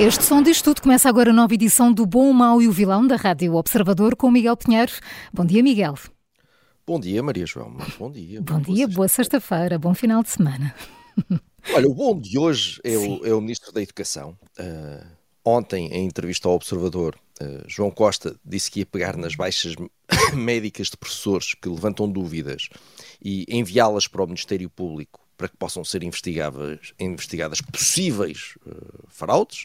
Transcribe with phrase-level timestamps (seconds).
[0.00, 0.80] Este som diz tudo.
[0.80, 4.16] Começa agora a nova edição do Bom, o Mau e o Vilão da Rádio Observador
[4.16, 4.92] com Miguel Pinheiro.
[5.30, 5.94] Bom dia, Miguel.
[6.86, 7.76] Bom dia, Maria João.
[7.98, 8.40] Bom dia.
[8.40, 10.74] Bom dia, boa sexta-feira, bom final de semana.
[11.74, 14.38] Olha, o bom de hoje é, o, é o, Ministro da Educação.
[14.58, 15.06] Uh,
[15.44, 19.74] ontem, em entrevista ao Observador, uh, João Costa disse que ia pegar nas baixas
[20.32, 22.70] médicas de professores que levantam dúvidas
[23.22, 29.64] e enviá-las para o Ministério Público para que possam ser investigadas, investigadas possíveis uh, fraudes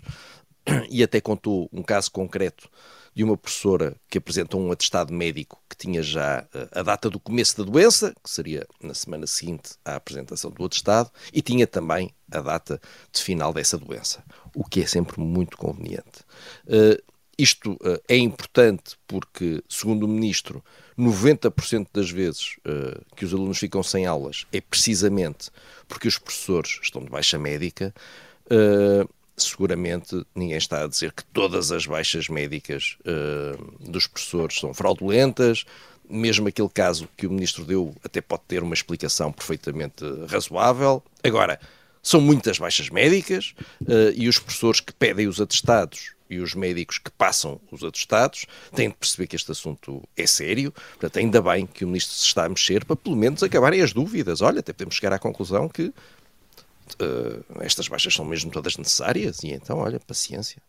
[0.90, 2.70] e até contou um caso concreto
[3.14, 7.20] de uma professora que apresentou um atestado médico que tinha já uh, a data do
[7.20, 12.10] começo da doença, que seria na semana seguinte à apresentação do atestado, e tinha também
[12.32, 12.80] a data
[13.12, 14.24] de final dessa doença,
[14.56, 16.24] o que é sempre muito conveniente.
[17.38, 20.64] Uh, isto uh, é importante porque, segundo o Ministro,
[20.98, 25.50] 90% das vezes uh, que os alunos ficam sem aulas é precisamente
[25.88, 27.94] porque os professores estão de baixa médica.
[28.46, 34.74] Uh, seguramente ninguém está a dizer que todas as baixas médicas uh, dos professores são
[34.74, 35.66] fraudulentas.
[36.08, 41.04] Mesmo aquele caso que o ministro deu até pode ter uma explicação perfeitamente razoável.
[41.24, 41.60] Agora,
[42.02, 43.56] são muitas baixas médicas
[44.16, 48.90] e os professores que pedem os atestados e os médicos que passam os atestados têm
[48.90, 50.74] de perceber que este assunto é sério.
[50.92, 53.94] Portanto, ainda bem que o Ministro se está a mexer para pelo menos acabarem as
[53.94, 54.42] dúvidas.
[54.42, 55.94] Olha, até podemos chegar à conclusão que
[57.02, 60.62] Uh, estas baixas são mesmo todas necessárias e então, olha, paciência.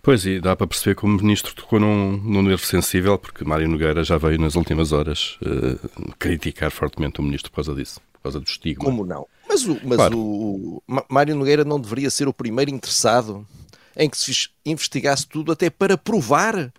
[0.00, 3.68] Pois, e dá para perceber como o Ministro tocou num, num nervo sensível, porque Mário
[3.68, 8.22] Nogueira já veio nas últimas horas uh, criticar fortemente o Ministro por causa disso, por
[8.22, 8.84] causa do estigma.
[8.84, 9.26] Como não?
[9.48, 10.16] Mas, o, mas claro.
[10.16, 13.46] o, o Mário Nogueira não deveria ser o primeiro interessado
[13.96, 16.72] em que se investigasse tudo até para provar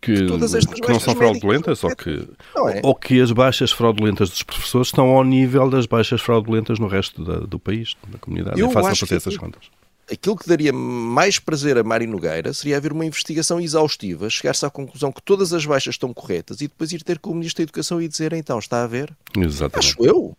[0.00, 2.28] que, que, não são fraudulentas ou que,
[2.72, 2.80] é.
[2.82, 7.24] ou que as baixas fraudulentas dos professores estão ao nível das baixas fraudulentas no resto
[7.24, 8.60] da, do país, da comunidade.
[8.60, 9.64] Eu é fácil fazer essas contas.
[10.10, 14.70] Aquilo que daria mais prazer a Mário Nogueira seria haver uma investigação exaustiva, chegar-se à
[14.70, 17.64] conclusão que todas as baixas estão corretas e depois ir ter com o Ministro da
[17.64, 19.14] Educação e dizer então, está a ver?
[19.36, 19.78] Exatamente.
[19.78, 20.36] Acho eu.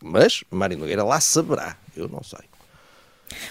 [0.00, 2.38] Mas Mário Nogueira lá saberá, eu não sei.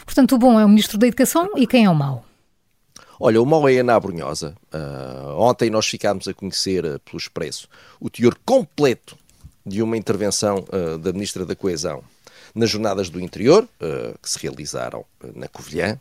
[0.06, 2.26] Portanto, o bom é o Ministro da Educação e quem é o mau?
[3.20, 4.56] Olha, o mau é Ana Abrunhosa.
[4.74, 7.68] Uh, ontem nós ficámos a conhecer, uh, pelo Expresso,
[8.00, 9.18] o teor completo
[9.66, 12.02] de uma intervenção uh, da Ministra da Coesão
[12.56, 13.68] nas Jornadas do Interior,
[14.24, 16.00] que se realizaram na Covilhã,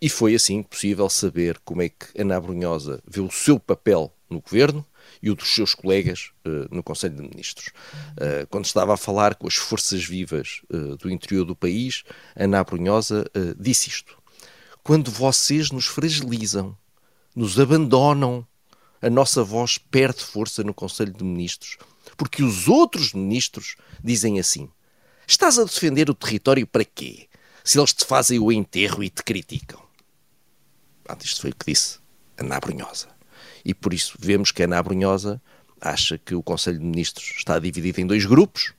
[0.00, 4.40] e foi assim possível saber como é que Ana Abrunhosa vê o seu papel no
[4.40, 4.86] governo,
[5.22, 7.68] e o dos seus colegas uh, no Conselho de Ministros.
[8.12, 12.62] Uh, quando estava a falar com as forças vivas uh, do interior do país, Ana
[12.62, 13.24] Brunhosa
[13.58, 14.16] disse isto.
[14.82, 16.76] Quando vocês nos fragilizam,
[17.34, 18.46] nos abandonam,
[19.02, 21.76] a nossa voz perde força no Conselho de Ministros,
[22.16, 24.70] porque os outros ministros dizem assim:
[25.26, 27.28] Estás a defender o território para quê?
[27.64, 29.80] Se eles te fazem o enterro e te criticam.
[31.22, 31.98] Isto foi o que disse
[32.36, 33.15] Ana Brunhosa
[33.66, 35.42] e por isso vemos que a Ana Brunhosa
[35.80, 38.72] acha que o Conselho de Ministros está dividido em dois grupos,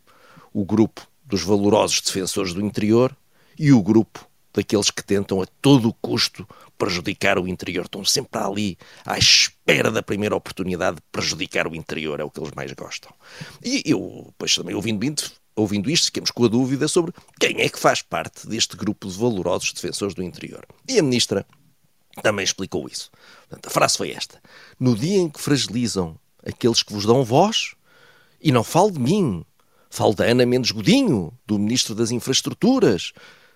[0.54, 3.14] o grupo dos valorosos defensores do interior
[3.60, 7.84] e o grupo daqueles que tentam a todo custo prejudicar o interior.
[7.84, 12.40] Estão sempre ali à espera da primeira oportunidade de prejudicar o interior, é o que
[12.40, 13.12] eles mais gostam.
[13.62, 15.22] E eu, pois também ouvindo,
[15.54, 19.18] ouvindo isto, ficamos com a dúvida sobre quem é que faz parte deste grupo de
[19.18, 20.66] valorosos defensores do interior.
[20.88, 21.46] E a ministra
[22.22, 23.12] também explicou isso.
[23.48, 24.42] Portanto, a frase foi esta:
[24.80, 27.76] No dia em que fragilizam aqueles que vos dão voz,
[28.42, 29.46] e não falo de mim,
[29.90, 33.14] falo da Ana Mendes Godinho, do Ministro das Infraestruturas,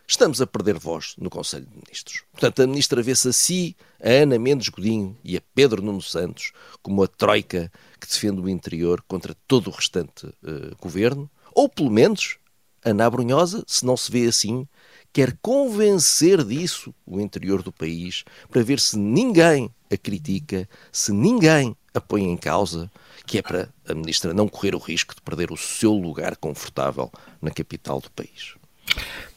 [0.07, 2.23] estamos a perder voz no Conselho de Ministros.
[2.31, 6.51] Portanto, a Ministra vê-se a si, a Ana Mendes Godinho e a Pedro Nuno Santos
[6.81, 11.91] como a troika que defende o interior contra todo o restante uh, governo, ou pelo
[11.91, 12.37] menos,
[12.83, 14.67] Ana Brunhosa, se não se vê assim,
[15.13, 21.75] quer convencer disso o interior do país para ver se ninguém a critica, se ninguém
[21.93, 22.89] a põe em causa,
[23.25, 27.11] que é para a ministra não correr o risco de perder o seu lugar confortável
[27.41, 28.55] na capital do país.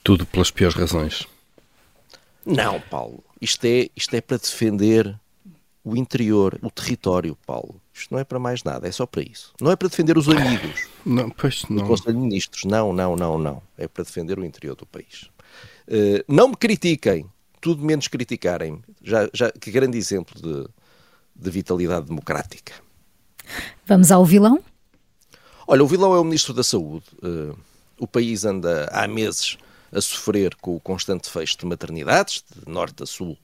[0.02, 1.26] Tudo pelas piores razões.
[2.46, 3.24] Não, Paulo.
[3.40, 5.18] Isto é, isto é para defender
[5.82, 7.80] o interior, o território, Paulo.
[7.92, 9.52] Isto não é para mais nada, é só para isso.
[9.60, 10.88] Não é para defender os amigos.
[11.04, 11.84] Não, pois não.
[11.84, 12.64] O Conselho de Ministros.
[12.64, 13.62] Não, não, não, não.
[13.76, 15.28] É para defender o interior do país.
[15.88, 17.26] Uh, não me critiquem,
[17.60, 18.82] tudo menos criticarem.
[19.02, 20.68] Já, já, que grande exemplo de,
[21.34, 22.72] de vitalidade democrática.
[23.86, 24.62] Vamos ao vilão?
[25.66, 27.06] Olha, o vilão é o Ministro da Saúde.
[27.22, 27.56] Uh,
[27.98, 29.56] o país anda há meses
[29.92, 33.38] a sofrer com o constante fecho de maternidades, de norte a sul,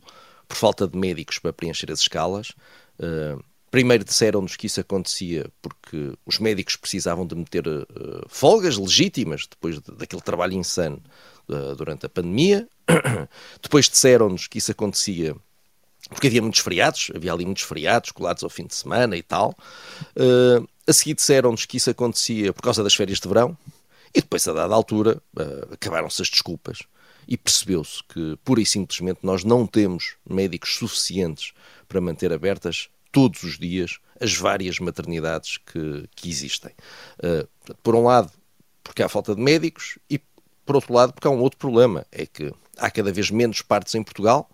[0.48, 2.50] por falta de médicos para preencher as escalas.
[2.98, 7.87] Uh, primeiro disseram-nos que isso acontecia porque os médicos precisavam de meter uh,
[8.28, 11.02] folgas legítimas depois de, daquele trabalho insano
[11.49, 12.69] uh, durante a pandemia.
[13.62, 15.37] depois disseram-nos que isso acontecia
[16.08, 19.55] porque havia muitos feriados, havia ali muitos feriados colados ao fim de semana e tal.
[20.17, 23.56] Uh, a seguir disseram-nos que isso acontecia por causa das férias de verão.
[24.12, 25.22] E depois, a dada altura,
[25.70, 26.81] acabaram-se as desculpas
[27.28, 31.52] e percebeu-se que, pura e simplesmente, nós não temos médicos suficientes
[31.88, 36.72] para manter abertas todos os dias as várias maternidades que, que existem.
[37.18, 38.30] Uh, por um lado,
[38.84, 40.20] porque há falta de médicos e,
[40.66, 43.94] por outro lado, porque há um outro problema, é que há cada vez menos partos
[43.94, 44.50] em Portugal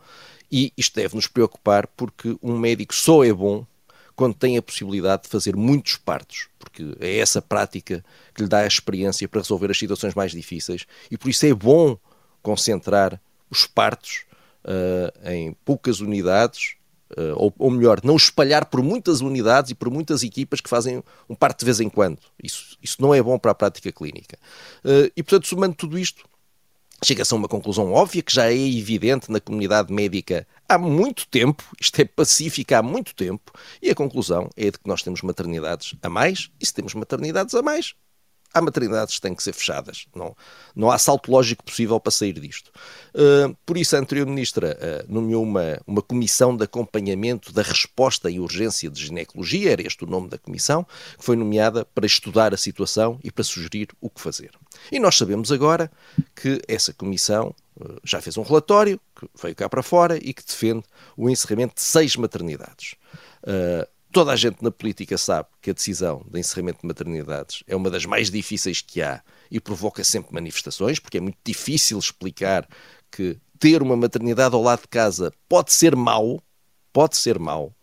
[0.51, 3.67] e isto deve nos preocupar porque um médico só é bom
[4.15, 8.05] quando tem a possibilidade de fazer muitos partos, porque é essa prática
[8.35, 11.53] que lhe dá a experiência para resolver as situações mais difíceis e por isso é
[11.53, 11.99] bom
[12.43, 13.21] concentrar
[13.51, 14.25] os partos
[14.65, 16.76] uh, em poucas unidades,
[17.37, 21.35] ou, ou, melhor, não espalhar por muitas unidades e por muitas equipas que fazem um
[21.35, 22.19] parto de vez em quando.
[22.43, 24.37] Isso, isso não é bom para a prática clínica.
[24.85, 26.25] Uh, e, portanto, somando tudo isto,
[27.05, 31.63] chega-se a uma conclusão óbvia que já é evidente na comunidade médica há muito tempo,
[31.81, 35.95] isto é pacífica há muito tempo, e a conclusão é de que nós temos maternidades
[36.03, 37.95] a mais, e se temos maternidades a mais,
[38.57, 40.07] há maternidades que têm que ser fechadas.
[40.15, 40.35] Não,
[40.75, 42.71] não há salto lógico possível para sair disto.
[43.15, 48.31] Uh, por isso, a anterior ministra uh, nomeou uma, uma comissão de acompanhamento da resposta
[48.31, 50.85] e urgência de ginecologia, era este o nome da comissão,
[51.19, 54.53] que foi nomeada para estudar a situação e para sugerir o que fazer.
[54.91, 55.91] E nós sabemos agora
[56.35, 60.45] que essa comissão uh, já fez um relatório, que veio cá para fora e que
[60.45, 60.83] defende
[61.15, 62.95] o encerramento de seis maternidades.
[63.43, 63.87] Uh,
[64.17, 67.91] Toda a gente na política sabe que a decisão de encerramento de maternidades é uma
[67.91, 69.21] das mais difíceis que há
[69.51, 72.67] e provoca sempre manifestações, porque é muito difícil explicar
[73.11, 76.43] que ter uma maternidade ao lado de casa pode ser mau,
[76.95, 77.75] pode ser mau.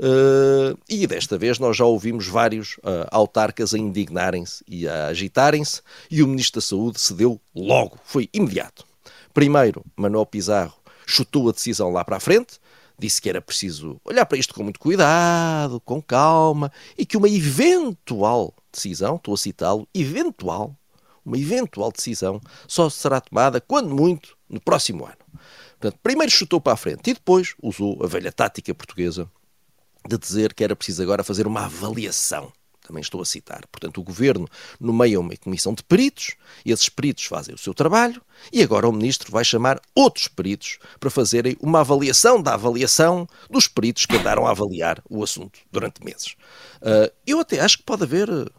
[0.00, 5.82] Uh, e desta vez nós já ouvimos vários uh, autarcas a indignarem-se e a agitarem-se,
[6.10, 8.86] e o Ministro da Saúde cedeu logo, foi imediato.
[9.34, 10.72] Primeiro, Manuel Pizarro
[11.06, 12.58] chutou a decisão lá para a frente,
[12.98, 17.28] disse que era preciso olhar para isto com muito cuidado, com calma, e que uma
[17.28, 20.76] eventual decisão, estou a citá-lo, eventual,
[21.24, 25.16] uma eventual decisão só será tomada, quando muito, no próximo ano.
[25.78, 29.30] Portanto, primeiro chutou para a frente e depois usou a velha tática portuguesa
[30.06, 32.52] de dizer que era preciso agora fazer uma avaliação
[32.86, 33.66] também estou a citar.
[33.72, 34.46] Portanto, o governo
[34.78, 36.34] nomeia uma comissão de peritos,
[36.64, 38.22] esses peritos fazem o seu trabalho,
[38.52, 43.66] e agora o ministro vai chamar outros peritos para fazerem uma avaliação da avaliação dos
[43.66, 46.36] peritos que andaram a avaliar o assunto durante meses.
[46.80, 48.50] Uh, eu até acho que pode haver uh,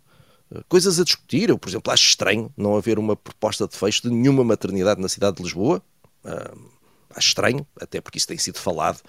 [0.67, 1.49] coisas a discutir.
[1.49, 5.07] Eu, por exemplo, acho estranho não haver uma proposta de fecho de nenhuma maternidade na
[5.07, 5.81] cidade de Lisboa.
[6.23, 6.75] Uh,
[7.15, 8.99] acho estranho, até porque isso tem sido falado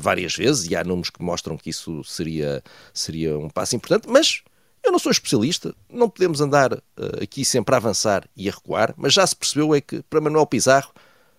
[0.00, 2.62] várias vezes e há números que mostram que isso seria,
[2.94, 4.42] seria um passo importante, mas
[4.82, 6.80] eu não sou especialista, não podemos andar uh,
[7.22, 10.46] aqui sempre a avançar e a recuar, mas já se percebeu é que para Manuel
[10.46, 10.92] Pizarro,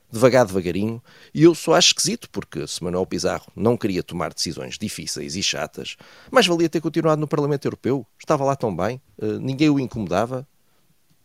[0.10, 1.01] devagar, devagarinho,
[1.34, 5.44] e eu só acho esquisito, porque se Manuel Pizarro não queria tomar decisões difíceis e
[5.44, 5.98] chatas,
[6.32, 10.48] mais valia ter continuado no Parlamento Europeu, estava lá tão bem, uh, ninguém o incomodava.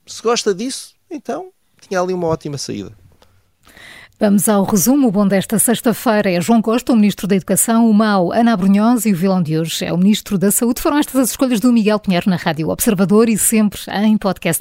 [0.07, 2.97] Se gosta disso, então tinha ali uma ótima saída.
[4.21, 5.07] Vamos ao resumo.
[5.07, 9.09] O bom desta sexta-feira é João Costa, o Ministro da Educação, o mau Ana Brunhosa
[9.09, 10.83] e o vilão de hoje é o Ministro da Saúde.
[10.83, 14.61] Foram estas as escolhas do Miguel Pinheiro na Rádio Observador e sempre em podcast.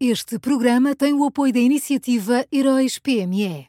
[0.00, 3.66] Este programa tem o apoio da iniciativa Heróis PME.